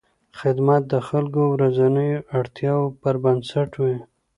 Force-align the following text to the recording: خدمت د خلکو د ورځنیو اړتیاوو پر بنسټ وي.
خدمت 0.39 0.81
د 0.93 0.95
خلکو 1.07 1.39
د 1.43 1.51
ورځنیو 1.55 2.23
اړتیاوو 2.39 2.95
پر 3.01 3.15
بنسټ 3.23 3.71
وي. 3.83 3.97